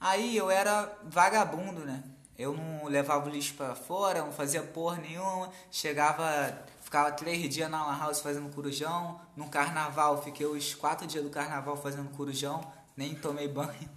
Aí 0.00 0.36
eu 0.36 0.50
era 0.50 0.92
vagabundo, 1.04 1.84
né? 1.84 2.02
Eu 2.36 2.54
não 2.54 2.86
levava 2.86 3.26
o 3.26 3.32
lixo 3.32 3.54
pra 3.54 3.74
fora, 3.74 4.20
não 4.20 4.32
fazia 4.32 4.62
porra 4.62 4.96
nenhuma. 4.98 5.50
Chegava, 5.70 6.24
ficava 6.82 7.10
três 7.12 7.52
dias 7.52 7.68
na 7.70 7.84
Lan 7.84 7.98
House 7.98 8.20
fazendo 8.20 8.54
corujão. 8.54 9.20
No 9.36 9.48
carnaval, 9.48 10.22
fiquei 10.22 10.46
os 10.46 10.74
quatro 10.74 11.06
dias 11.06 11.24
do 11.24 11.30
carnaval 11.30 11.76
fazendo 11.76 12.08
corujão. 12.16 12.60
Nem 12.98 13.14
tomei 13.14 13.46
banho. 13.46 13.88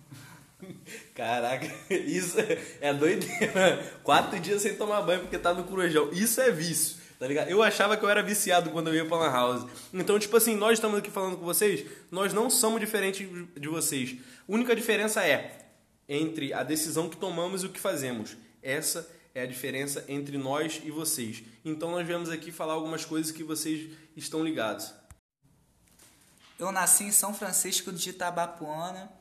Caraca, 1.15 1.65
isso 1.89 2.37
é 2.79 2.93
doideira. 2.93 3.99
Quatro 4.03 4.39
dias 4.39 4.61
sem 4.61 4.75
tomar 4.75 5.01
banho 5.01 5.21
porque 5.21 5.39
tá 5.39 5.55
no 5.55 5.63
corujão. 5.63 6.11
Isso 6.13 6.39
é 6.39 6.51
vício, 6.51 6.97
tá 7.17 7.27
ligado? 7.27 7.49
Eu 7.49 7.63
achava 7.63 7.97
que 7.97 8.05
eu 8.05 8.09
era 8.09 8.21
viciado 8.21 8.69
quando 8.69 8.89
eu 8.89 8.93
ia 8.93 9.03
pra 9.03 9.17
Lan 9.17 9.31
House. 9.31 9.65
Então, 9.91 10.19
tipo 10.19 10.37
assim, 10.37 10.55
nós 10.55 10.73
estamos 10.73 10.99
aqui 10.99 11.09
falando 11.09 11.35
com 11.35 11.43
vocês, 11.43 11.83
nós 12.11 12.31
não 12.31 12.47
somos 12.47 12.79
diferentes 12.79 13.27
de 13.59 13.67
vocês. 13.67 14.17
A 14.47 14.53
única 14.53 14.75
diferença 14.75 15.25
é, 15.25 15.65
entre 16.07 16.53
a 16.53 16.61
decisão 16.61 17.09
que 17.09 17.17
tomamos 17.17 17.63
e 17.63 17.65
o 17.65 17.69
que 17.69 17.79
fazemos. 17.79 18.37
Essa 18.61 19.09
é 19.33 19.41
a 19.41 19.47
diferença 19.47 20.05
entre 20.07 20.37
nós 20.37 20.79
e 20.85 20.91
vocês. 20.91 21.41
Então 21.65 21.89
nós 21.89 22.05
viemos 22.05 22.29
aqui 22.29 22.51
falar 22.51 22.73
algumas 22.73 23.03
coisas 23.03 23.31
que 23.31 23.43
vocês 23.43 23.89
estão 24.15 24.43
ligados. 24.43 24.93
Eu 26.61 26.71
nasci 26.71 27.05
em 27.05 27.11
São 27.11 27.33
Francisco 27.33 27.91
de 27.91 28.11
Itabapuana. 28.11 29.11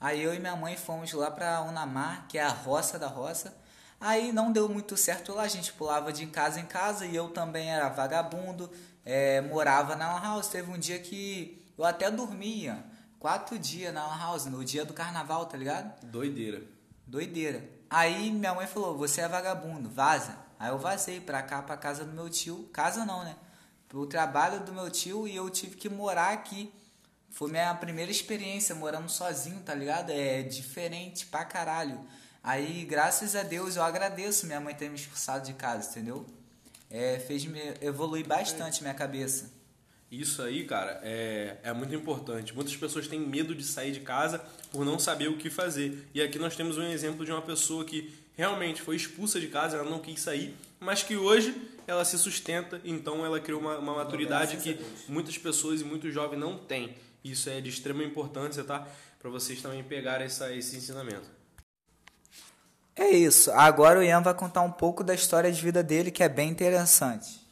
Aí 0.00 0.22
eu 0.22 0.32
e 0.32 0.38
minha 0.38 0.54
mãe 0.54 0.76
fomos 0.76 1.12
lá 1.12 1.28
para 1.28 1.60
Unamar, 1.62 2.28
que 2.28 2.38
é 2.38 2.42
a 2.44 2.48
roça 2.48 3.00
da 3.00 3.08
roça. 3.08 3.52
Aí 4.00 4.30
não 4.30 4.52
deu 4.52 4.68
muito 4.68 4.96
certo 4.96 5.34
lá, 5.34 5.42
a 5.42 5.48
gente 5.48 5.72
pulava 5.72 6.12
de 6.12 6.24
casa 6.26 6.60
em 6.60 6.66
casa 6.66 7.04
e 7.04 7.16
eu 7.16 7.30
também 7.30 7.68
era 7.68 7.88
vagabundo, 7.88 8.70
é, 9.04 9.40
morava 9.40 9.96
na 9.96 10.20
house. 10.20 10.46
Teve 10.46 10.70
um 10.70 10.78
dia 10.78 11.00
que 11.00 11.66
eu 11.76 11.84
até 11.84 12.08
dormia 12.12 12.84
quatro 13.18 13.58
dias 13.58 13.92
na 13.92 14.06
Lan 14.06 14.18
House, 14.18 14.46
no 14.46 14.64
dia 14.64 14.84
do 14.84 14.94
carnaval, 14.94 15.46
tá 15.46 15.56
ligado? 15.56 16.00
Doideira. 16.06 16.62
Doideira. 17.04 17.68
Aí 17.90 18.30
minha 18.30 18.54
mãe 18.54 18.68
falou: 18.68 18.96
Você 18.98 19.20
é 19.20 19.26
vagabundo, 19.26 19.90
vaza. 19.90 20.36
Aí 20.60 20.70
eu 20.70 20.78
vazei 20.78 21.20
pra 21.20 21.42
cá, 21.42 21.60
pra 21.60 21.76
casa 21.76 22.04
do 22.04 22.12
meu 22.12 22.30
tio. 22.30 22.68
Casa 22.72 23.04
não, 23.04 23.24
né? 23.24 23.34
Pro 23.88 24.06
trabalho 24.06 24.60
do 24.60 24.72
meu 24.72 24.88
tio 24.88 25.26
e 25.26 25.34
eu 25.34 25.50
tive 25.50 25.74
que 25.74 25.88
morar 25.88 26.32
aqui. 26.32 26.72
Foi 27.34 27.50
minha 27.50 27.74
primeira 27.74 28.12
experiência 28.12 28.76
morando 28.76 29.08
sozinho, 29.08 29.58
tá 29.64 29.74
ligado? 29.74 30.10
É 30.10 30.40
diferente 30.42 31.26
pra 31.26 31.44
caralho. 31.44 31.98
Aí, 32.40 32.84
graças 32.84 33.34
a 33.34 33.42
Deus, 33.42 33.74
eu 33.74 33.82
agradeço 33.82 34.46
minha 34.46 34.60
mãe 34.60 34.72
ter 34.72 34.88
me 34.88 34.94
expulsado 34.94 35.44
de 35.44 35.52
casa, 35.54 35.90
entendeu? 35.90 36.24
É, 36.88 37.18
fez 37.18 37.44
me 37.44 37.60
evoluir 37.80 38.24
bastante 38.24 38.82
minha 38.82 38.94
cabeça. 38.94 39.50
Isso 40.12 40.42
aí, 40.42 40.64
cara, 40.64 41.00
é, 41.02 41.56
é 41.64 41.72
muito 41.72 41.92
importante. 41.92 42.54
Muitas 42.54 42.76
pessoas 42.76 43.08
têm 43.08 43.18
medo 43.18 43.52
de 43.52 43.64
sair 43.64 43.90
de 43.90 43.98
casa 43.98 44.40
por 44.70 44.84
não 44.84 44.96
saber 44.96 45.26
o 45.26 45.36
que 45.36 45.50
fazer. 45.50 46.06
E 46.14 46.22
aqui 46.22 46.38
nós 46.38 46.54
temos 46.54 46.78
um 46.78 46.84
exemplo 46.84 47.24
de 47.24 47.32
uma 47.32 47.42
pessoa 47.42 47.84
que 47.84 48.14
realmente 48.36 48.80
foi 48.80 48.94
expulsa 48.94 49.40
de 49.40 49.48
casa, 49.48 49.76
ela 49.78 49.90
não 49.90 49.98
quis 49.98 50.20
sair, 50.20 50.54
mas 50.78 51.02
que 51.02 51.16
hoje 51.16 51.52
ela 51.84 52.04
se 52.04 52.16
sustenta, 52.16 52.80
então 52.84 53.26
ela 53.26 53.40
criou 53.40 53.60
uma, 53.60 53.76
uma 53.78 53.94
maturidade 53.96 54.56
que 54.58 54.78
muitas 55.08 55.36
pessoas 55.36 55.80
e 55.80 55.84
muitos 55.84 56.14
jovens 56.14 56.38
não 56.38 56.56
têm. 56.56 56.94
Isso 57.24 57.48
é 57.48 57.60
de 57.60 57.70
extrema 57.70 58.04
importância, 58.04 58.62
tá? 58.62 58.86
Para 59.18 59.30
vocês 59.30 59.62
também 59.62 59.82
pegarem 59.82 60.26
essa, 60.26 60.54
esse 60.54 60.76
ensinamento. 60.76 61.26
É 62.94 63.08
isso. 63.08 63.50
Agora 63.52 63.98
o 63.98 64.02
Ian 64.02 64.20
vai 64.20 64.34
contar 64.34 64.60
um 64.60 64.70
pouco 64.70 65.02
da 65.02 65.14
história 65.14 65.50
de 65.50 65.60
vida 65.60 65.82
dele, 65.82 66.10
que 66.10 66.22
é 66.22 66.28
bem 66.28 66.50
interessante. 66.50 67.42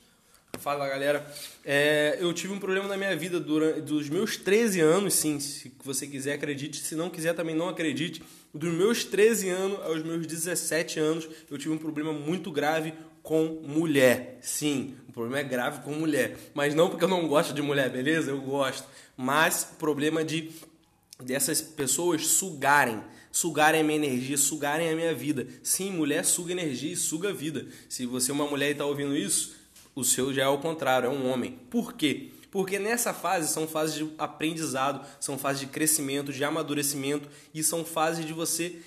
Fala 0.59 0.87
galera, 0.87 1.27
é, 1.65 2.19
eu 2.21 2.33
tive 2.33 2.53
um 2.53 2.59
problema 2.59 2.87
na 2.87 2.97
minha 2.97 3.17
vida 3.17 3.41
durante 3.41 3.81
dos 3.81 4.09
meus 4.09 4.37
13 4.37 4.81
anos, 4.81 5.15
sim, 5.15 5.41
se 5.41 5.75
você 5.83 6.07
quiser 6.07 6.35
acredite, 6.35 6.77
se 6.77 6.95
não 6.95 7.09
quiser 7.09 7.35
também 7.35 7.57
não 7.57 7.69
acredite. 7.69 8.23
Dos 8.55 8.73
meus 8.73 9.03
13 9.03 9.49
anos 9.49 9.81
aos 9.81 10.03
meus 10.05 10.27
17 10.27 11.01
anos, 11.01 11.27
eu 11.51 11.57
tive 11.57 11.73
um 11.73 11.79
problema 11.79 12.13
muito 12.13 12.53
grave 12.53 12.93
com 13.23 13.61
mulher. 13.67 14.39
Sim, 14.43 14.97
o 15.09 15.13
problema 15.13 15.39
é 15.39 15.45
grave 15.45 15.83
com 15.83 15.93
mulher, 15.93 16.37
mas 16.55 16.75
não 16.75 16.89
porque 16.89 17.05
eu 17.05 17.09
não 17.09 17.29
gosto 17.29 17.55
de 17.55 17.63
mulher, 17.63 17.91
beleza? 17.91 18.31
Eu 18.31 18.41
gosto, 18.41 18.87
mas 19.17 19.65
problema 19.79 20.25
de 20.25 20.51
dessas 21.21 21.61
pessoas 21.61 22.27
sugarem 22.27 23.01
sugarem 23.33 23.81
a 23.81 23.85
minha 23.85 23.97
energia, 23.97 24.37
sugarem 24.37 24.91
a 24.91 24.95
minha 24.95 25.15
vida. 25.15 25.49
Sim, 25.63 25.91
mulher 25.91 26.25
suga 26.25 26.53
energia 26.53 26.93
e 26.93 26.97
suga 26.97 27.33
vida. 27.33 27.67
Se 27.89 28.05
você 28.05 28.31
é 28.31 28.35
uma 28.35 28.47
mulher 28.47 28.69
e 28.69 28.73
está 28.73 28.85
ouvindo 28.85 29.17
isso, 29.17 29.57
o 29.95 30.05
seu 30.05 30.33
já 30.33 30.43
é 30.43 30.49
o 30.49 30.59
contrário, 30.59 31.07
é 31.07 31.11
um 31.11 31.31
homem. 31.31 31.59
Por 31.71 31.95
quê? 31.95 32.31
Porque 32.51 32.79
nessa 32.79 33.15
fase 33.15 33.51
são 33.51 33.67
fases 33.67 33.95
de 33.97 34.13
aprendizado, 34.19 35.07
são 35.19 35.39
fases 35.39 35.61
de 35.61 35.67
crescimento, 35.69 36.31
de 36.31 36.45
amadurecimento 36.45 37.27
e 37.55 37.63
são 37.63 37.83
fases 37.83 38.27
de 38.27 38.35
você 38.35 38.79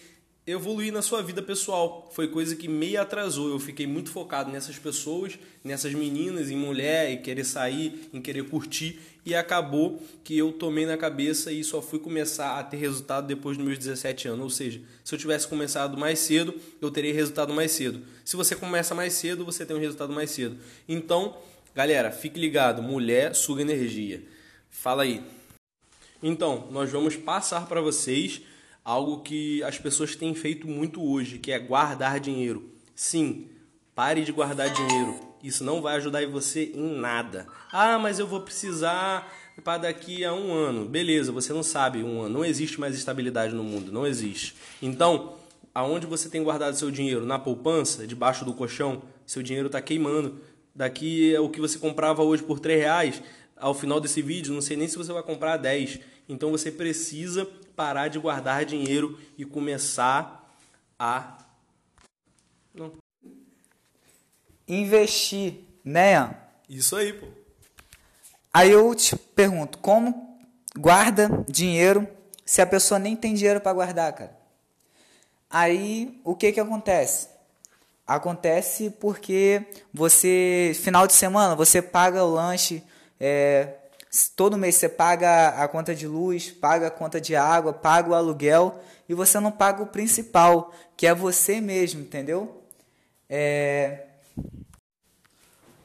evoluir 0.47 0.93
na 0.93 1.01
sua 1.01 1.23
vida 1.23 1.41
pessoal. 1.41 2.09
Foi 2.13 2.27
coisa 2.27 2.55
que 2.55 2.67
me 2.67 2.95
atrasou. 2.95 3.49
Eu 3.49 3.59
fiquei 3.59 3.87
muito 3.87 4.11
focado 4.11 4.51
nessas 4.51 4.77
pessoas, 4.77 5.39
nessas 5.63 5.93
meninas, 5.93 6.51
em 6.51 6.55
mulher, 6.55 7.09
em 7.09 7.21
querer 7.21 7.43
sair, 7.43 8.09
em 8.13 8.21
querer 8.21 8.43
curtir. 8.47 8.99
E 9.25 9.33
acabou 9.33 9.99
que 10.23 10.37
eu 10.37 10.51
tomei 10.51 10.85
na 10.85 10.97
cabeça 10.97 11.51
e 11.51 11.63
só 11.63 11.81
fui 11.81 11.97
começar 11.97 12.59
a 12.59 12.63
ter 12.63 12.77
resultado 12.77 13.25
depois 13.25 13.57
dos 13.57 13.65
meus 13.65 13.79
17 13.79 14.27
anos. 14.27 14.43
Ou 14.43 14.49
seja, 14.51 14.81
se 15.03 15.15
eu 15.15 15.17
tivesse 15.17 15.47
começado 15.47 15.97
mais 15.97 16.19
cedo, 16.19 16.53
eu 16.79 16.91
teria 16.91 17.13
resultado 17.13 17.51
mais 17.51 17.71
cedo. 17.71 18.03
Se 18.23 18.35
você 18.35 18.55
começa 18.55 18.93
mais 18.93 19.13
cedo, 19.13 19.43
você 19.43 19.65
tem 19.65 19.75
um 19.75 19.79
resultado 19.79 20.13
mais 20.13 20.29
cedo. 20.29 20.57
Então, 20.87 21.35
galera, 21.73 22.11
fique 22.11 22.39
ligado. 22.39 22.83
Mulher 22.83 23.33
suga 23.33 23.63
energia. 23.63 24.21
Fala 24.69 25.01
aí. 25.01 25.23
Então, 26.21 26.67
nós 26.71 26.91
vamos 26.91 27.15
passar 27.15 27.67
para 27.67 27.81
vocês 27.81 28.41
algo 28.85 29.21
que 29.21 29.63
as 29.63 29.79
pessoas 29.79 30.15
têm 30.15 30.35
feito 30.35 30.67
muito 30.67 31.03
hoje, 31.03 31.39
que 31.39 31.51
é 31.51 31.57
guardar 31.57 32.19
dinheiro. 32.19 32.69
Sim, 32.95 33.47
pare 33.95 34.23
de 34.23 34.31
guardar 34.31 34.71
dinheiro. 34.71 35.19
Isso 35.43 35.63
não 35.63 35.81
vai 35.81 35.95
ajudar 35.95 36.25
você 36.27 36.71
em 36.75 36.95
nada. 36.95 37.47
Ah, 37.71 37.97
mas 37.97 38.19
eu 38.19 38.27
vou 38.27 38.41
precisar 38.41 39.31
para 39.63 39.79
daqui 39.79 40.23
a 40.23 40.33
um 40.33 40.53
ano. 40.53 40.85
Beleza, 40.85 41.31
você 41.31 41.51
não 41.51 41.63
sabe 41.63 42.03
um 42.03 42.21
ano. 42.21 42.35
Não 42.35 42.45
existe 42.45 42.79
mais 42.79 42.95
estabilidade 42.95 43.53
no 43.55 43.63
mundo, 43.63 43.91
não 43.91 44.05
existe. 44.05 44.55
Então, 44.81 45.33
aonde 45.73 46.05
você 46.05 46.29
tem 46.29 46.43
guardado 46.43 46.77
seu 46.77 46.91
dinheiro? 46.91 47.25
Na 47.25 47.39
poupança, 47.39 48.05
debaixo 48.05 48.45
do 48.45 48.53
colchão, 48.53 49.01
seu 49.25 49.41
dinheiro 49.41 49.67
está 49.67 49.81
queimando. 49.81 50.39
Daqui 50.75 51.33
é 51.33 51.39
o 51.39 51.49
que 51.49 51.61
você 51.61 51.79
comprava 51.79 52.21
hoje 52.21 52.43
por 52.43 52.59
3 52.59 52.79
reais, 52.79 53.21
ao 53.55 53.73
final 53.73 53.99
desse 53.99 54.21
vídeo, 54.21 54.53
não 54.53 54.61
sei 54.61 54.75
nem 54.75 54.87
se 54.87 54.97
você 54.97 55.13
vai 55.13 55.23
comprar 55.23 55.57
10. 55.57 55.99
Então 56.27 56.51
você 56.51 56.71
precisa 56.71 57.45
parar 57.75 58.07
de 58.07 58.17
guardar 58.17 58.65
dinheiro 58.65 59.19
e 59.37 59.45
começar 59.45 60.49
a 60.97 61.37
não. 62.73 62.93
investir, 64.67 65.59
né? 65.83 66.35
Isso 66.69 66.95
aí, 66.95 67.13
pô. 67.13 67.27
Aí 68.53 68.71
eu 68.71 68.95
te 68.95 69.15
pergunto, 69.15 69.77
como 69.79 70.39
guarda 70.77 71.45
dinheiro 71.47 72.07
se 72.45 72.61
a 72.61 72.65
pessoa 72.65 72.99
nem 72.99 73.15
tem 73.15 73.33
dinheiro 73.33 73.59
para 73.59 73.73
guardar, 73.73 74.13
cara? 74.13 74.37
Aí 75.49 76.19
o 76.23 76.35
que 76.35 76.51
que 76.51 76.59
acontece? 76.59 77.29
Acontece 78.07 78.89
porque 78.89 79.65
você 79.93 80.73
final 80.75 81.07
de 81.07 81.13
semana 81.13 81.55
você 81.55 81.81
paga 81.81 82.23
o 82.23 82.31
lanche 82.31 82.83
é, 83.19 83.73
Todo 84.35 84.57
mês 84.57 84.75
você 84.75 84.87
paga 84.87 85.49
a 85.49 85.67
conta 85.67 85.93
de 85.93 86.07
luz, 86.07 86.51
paga 86.51 86.87
a 86.87 86.91
conta 86.91 87.19
de 87.19 87.35
água, 87.35 87.73
paga 87.73 88.09
o 88.09 88.13
aluguel 88.13 88.79
e 89.09 89.13
você 89.13 89.39
não 89.39 89.51
paga 89.51 89.83
o 89.83 89.87
principal, 89.87 90.71
que 90.95 91.05
é 91.05 91.13
você 91.13 91.59
mesmo, 91.59 92.01
entendeu? 92.01 92.63
É... 93.29 94.05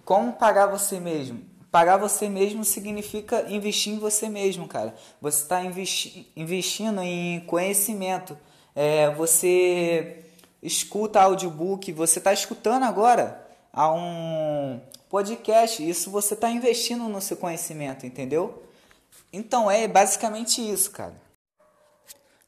Como 0.05 0.33
pagar 0.33 0.67
você 0.67 1.01
mesmo? 1.01 1.43
Pagar 1.71 1.97
você 1.97 2.29
mesmo 2.29 2.65
significa 2.65 3.47
investir 3.49 3.93
em 3.93 3.99
você 3.99 4.29
mesmo, 4.29 4.67
cara. 4.67 4.95
Você 5.21 5.43
está 5.43 5.63
investi 5.63 6.31
investindo 6.37 7.01
em 7.01 7.41
conhecimento. 7.41 8.37
É, 8.75 9.11
você 9.11 10.25
escuta 10.63 11.21
audiobook, 11.21 11.93
você 11.93 12.19
está 12.19 12.33
escutando 12.33 12.85
agora 12.85 13.41
a 13.73 13.93
um 13.93 14.81
podcast. 15.11 15.87
Isso 15.87 16.11
você 16.11 16.35
está 16.35 16.49
investindo 16.49 17.07
no 17.09 17.21
seu 17.21 17.37
conhecimento, 17.37 18.07
entendeu? 18.07 18.63
Então 19.33 19.71
é 19.71 19.87
basicamente 19.87 20.63
isso, 20.63 20.91
cara. 20.93 21.21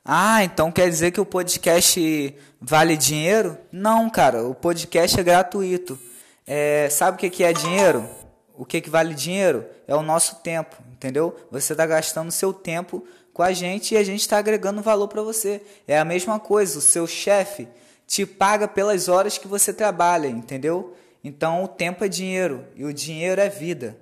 Ah, 0.05 0.43
então 0.43 0.73
quer 0.73 0.89
dizer 0.89 1.11
que 1.11 1.21
o 1.21 1.27
podcast 1.27 2.35
vale 2.61 2.97
dinheiro? 2.97 3.59
Não, 3.71 4.09
cara, 4.09 4.45
o 4.47 4.55
podcast 4.55 5.19
é 5.19 5.23
gratuito. 5.23 5.99
É, 6.47 6.89
sabe 6.91 7.17
o 7.17 7.31
que, 7.31 7.45
é 7.45 7.53
dinheiro? 7.53 8.09
O 8.57 8.65
que, 8.65 8.81
que 8.81 8.91
vale 8.91 9.15
dinheiro? 9.15 9.65
É 9.87 9.95
o 9.95 10.03
nosso 10.03 10.37
tempo, 10.37 10.77
entendeu? 10.93 11.37
Você 11.51 11.73
está 11.73 11.87
gastando 11.87 12.33
seu 12.33 12.53
tempo 12.53 13.07
com 13.33 13.43
a 13.43 13.53
gente 13.53 13.95
e 13.95 13.97
a 13.97 14.05
gente 14.05 14.21
está 14.21 14.39
agregando 14.39 14.83
valor 14.83 15.09
para 15.09 15.23
você. 15.23 15.63
É 15.87 15.99
a 15.99 16.05
mesma 16.05 16.41
coisa, 16.41 16.79
o 16.79 16.83
seu 16.83 17.07
chefe 17.07 17.69
te 18.07 18.27
paga 18.27 18.67
pelas 18.67 19.09
horas 19.09 19.39
que 19.39 19.49
você 19.49 19.73
trabalha, 19.73 20.27
entendeu? 20.27 20.97
Então 21.23 21.65
o 21.65 21.69
tempo 21.69 22.05
é 22.05 22.09
dinheiro 22.09 22.67
e 22.75 22.85
o 22.85 22.93
dinheiro 22.93 23.41
é 23.41 23.49
vida. 23.49 23.97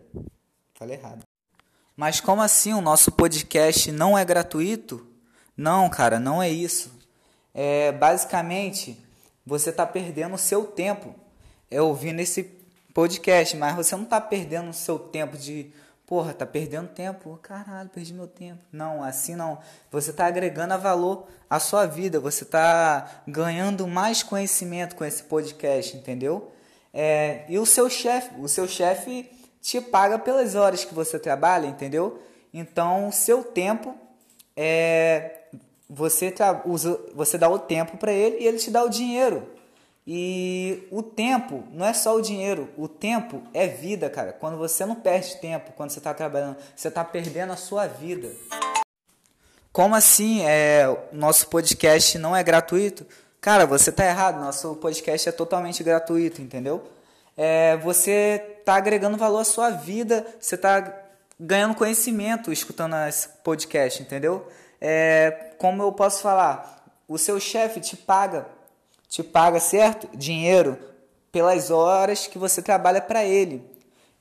Falei 0.74 0.96
errado. 0.96 1.24
Mas 1.96 2.20
como 2.20 2.40
assim 2.40 2.72
o 2.72 2.80
nosso 2.80 3.12
podcast 3.12 3.92
não 3.92 4.16
é 4.16 4.24
gratuito? 4.24 5.06
Não, 5.56 5.88
cara, 5.90 6.18
não 6.18 6.42
é 6.42 6.48
isso. 6.48 6.90
É 7.52 7.92
basicamente 7.92 8.98
você 9.44 9.70
está 9.70 9.84
perdendo 9.86 10.34
o 10.34 10.38
seu 10.38 10.64
tempo 10.64 11.14
é 11.70 11.80
ouvindo 11.80 12.20
esse 12.20 12.42
podcast, 12.92 13.56
mas 13.56 13.76
você 13.76 13.94
não 13.94 14.02
está 14.02 14.20
perdendo 14.20 14.70
o 14.70 14.74
seu 14.74 14.98
tempo 14.98 15.36
de 15.38 15.72
porra, 16.04 16.34
tá 16.34 16.44
perdendo 16.44 16.88
tempo, 16.88 17.38
caralho, 17.40 17.88
perdi 17.88 18.12
meu 18.12 18.26
tempo. 18.26 18.60
Não, 18.72 19.04
assim 19.04 19.36
não. 19.36 19.60
Você 19.92 20.10
está 20.10 20.26
agregando 20.26 20.76
valor 20.76 21.28
à 21.48 21.60
sua 21.60 21.86
vida, 21.86 22.18
você 22.18 22.42
está 22.42 23.22
ganhando 23.26 23.86
mais 23.86 24.22
conhecimento 24.22 24.96
com 24.96 25.04
esse 25.04 25.22
podcast, 25.22 25.96
entendeu? 25.96 26.52
É, 26.92 27.44
e 27.48 27.58
o 27.58 27.66
seu 27.66 27.88
chefe, 27.88 28.30
o 28.40 28.48
seu 28.48 28.66
chefe 28.66 29.30
te 29.60 29.80
paga 29.80 30.18
pelas 30.18 30.54
horas 30.54 30.84
que 30.84 30.94
você 30.94 31.18
trabalha, 31.18 31.66
entendeu? 31.66 32.20
Então, 32.52 33.08
o 33.08 33.12
seu 33.12 33.44
tempo 33.44 33.94
é 34.56 35.36
você 35.92 36.32
usa, 36.64 37.00
você 37.14 37.36
dá 37.36 37.48
o 37.48 37.58
tempo 37.58 37.96
para 37.96 38.12
ele 38.12 38.38
e 38.38 38.46
ele 38.46 38.58
te 38.58 38.70
dá 38.70 38.84
o 38.84 38.88
dinheiro. 38.88 39.48
E 40.06 40.86
o 40.90 41.02
tempo 41.02 41.64
não 41.72 41.84
é 41.84 41.92
só 41.92 42.16
o 42.16 42.22
dinheiro, 42.22 42.68
o 42.76 42.88
tempo 42.88 43.42
é 43.52 43.66
vida, 43.66 44.08
cara. 44.08 44.32
Quando 44.32 44.56
você 44.56 44.86
não 44.86 44.94
perde 44.94 45.36
tempo, 45.36 45.72
quando 45.76 45.90
você 45.90 45.98
está 45.98 46.14
trabalhando, 46.14 46.56
você 46.74 46.88
está 46.88 47.04
perdendo 47.04 47.52
a 47.52 47.56
sua 47.56 47.86
vida. 47.86 48.30
Como 49.72 49.94
assim? 49.94 50.42
É, 50.42 50.84
nosso 51.12 51.48
podcast 51.48 52.18
não 52.18 52.34
é 52.34 52.42
gratuito? 52.42 53.06
Cara, 53.40 53.66
você 53.66 53.90
está 53.90 54.04
errado. 54.04 54.40
Nosso 54.40 54.74
podcast 54.76 55.28
é 55.28 55.32
totalmente 55.32 55.82
gratuito, 55.82 56.42
entendeu? 56.42 56.84
É, 57.36 57.76
você 57.78 58.56
está 58.58 58.74
agregando 58.74 59.16
valor 59.16 59.40
à 59.40 59.44
sua 59.44 59.70
vida, 59.70 60.26
você 60.38 60.56
está 60.56 60.92
ganhando 61.38 61.74
conhecimento 61.74 62.52
escutando 62.52 62.94
esse 63.08 63.28
podcast, 63.42 64.02
entendeu? 64.02 64.46
É, 64.80 65.52
como 65.58 65.82
eu 65.82 65.92
posso 65.92 66.20
falar? 66.20 66.84
O 67.08 67.16
seu 67.16 67.40
chefe 67.40 67.80
te 67.80 67.96
paga 67.96 68.46
te 69.10 69.24
paga, 69.24 69.58
certo? 69.58 70.08
Dinheiro 70.16 70.78
pelas 71.32 71.70
horas 71.70 72.28
que 72.28 72.38
você 72.38 72.62
trabalha 72.62 73.02
para 73.02 73.24
ele. 73.24 73.68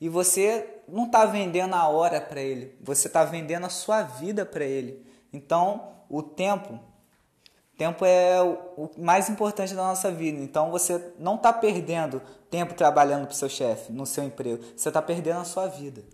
E 0.00 0.08
você 0.08 0.66
não 0.88 1.06
está 1.06 1.24
vendendo 1.24 1.74
a 1.74 1.88
hora 1.88 2.20
para 2.20 2.40
ele, 2.40 2.74
você 2.80 3.06
está 3.06 3.24
vendendo 3.24 3.66
a 3.66 3.70
sua 3.70 4.02
vida 4.02 4.44
para 4.44 4.64
ele. 4.64 5.06
Então, 5.32 5.92
o 6.08 6.22
tempo, 6.22 6.80
tempo 7.80 8.04
é 8.04 8.42
o 8.42 8.90
mais 8.98 9.30
importante 9.30 9.74
da 9.74 9.80
nossa 9.80 10.10
vida. 10.10 10.38
Então, 10.38 10.70
você 10.70 11.02
não 11.18 11.36
está 11.36 11.50
perdendo 11.50 12.20
tempo 12.50 12.74
trabalhando 12.74 13.24
para 13.24 13.32
o 13.32 13.34
seu 13.34 13.48
chefe, 13.48 13.90
no 13.90 14.04
seu 14.04 14.22
emprego. 14.22 14.62
Você 14.76 14.90
está 14.90 15.00
perdendo 15.00 15.38
a 15.38 15.44
sua 15.44 15.66
vida. 15.66 16.04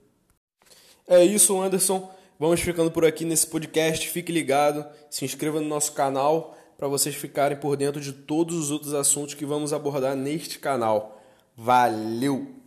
É 1.08 1.25
isso, 1.25 1.61
Anderson. 1.61 2.08
Vamos 2.38 2.61
ficando 2.61 2.88
por 2.88 3.04
aqui 3.04 3.25
nesse 3.25 3.49
podcast. 3.49 4.08
Fique 4.08 4.30
ligado, 4.30 4.87
se 5.11 5.25
inscreva 5.25 5.61
no 5.61 5.66
nosso 5.66 5.90
canal 5.92 6.56
para 6.78 6.87
vocês 6.87 7.16
ficarem 7.16 7.58
por 7.58 7.76
dentro 7.76 8.00
de 8.00 8.12
todos 8.12 8.54
os 8.54 8.70
outros 8.70 8.94
assuntos 8.94 9.35
que 9.35 9.44
vamos 9.44 9.73
abordar 9.73 10.14
neste 10.14 10.61
canal. 10.61 11.20
Valeu! 11.56 12.56